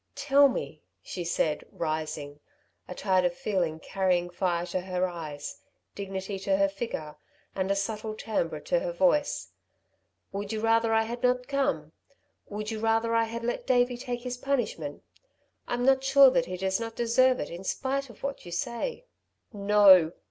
"Tell 0.15 0.47
me," 0.49 0.81
she 1.03 1.23
said, 1.23 1.63
rising, 1.71 2.39
a 2.87 2.95
tide 2.95 3.23
of 3.23 3.35
feeling 3.35 3.79
carrying 3.79 4.31
fire 4.31 4.65
to 4.65 4.81
her 4.81 5.05
eyes, 5.07 5.61
dignity 5.93 6.39
to 6.39 6.57
her 6.57 6.67
figure 6.67 7.17
and 7.53 7.69
a 7.69 7.75
subtle 7.75 8.15
timbre 8.15 8.59
to 8.61 8.79
her 8.79 8.91
voice, 8.93 9.51
"would 10.31 10.51
you 10.51 10.59
rather 10.59 10.91
I 10.91 11.03
had 11.03 11.21
not 11.21 11.47
come? 11.47 11.91
Would 12.47 12.71
you 12.71 12.79
rather 12.79 13.13
I 13.13 13.25
had 13.25 13.43
let 13.43 13.67
Davey 13.67 13.95
take 13.95 14.21
his 14.23 14.37
punishment? 14.37 15.03
I'm 15.67 15.85
not 15.85 16.03
sure 16.03 16.31
that 16.31 16.47
he 16.47 16.57
does 16.57 16.79
not 16.79 16.95
deserve 16.95 17.39
it 17.39 17.51
in 17.51 17.63
spite 17.63 18.09
of 18.09 18.23
what 18.23 18.43
you 18.43 18.51
say." 18.51 19.05
"No!" 19.53 20.13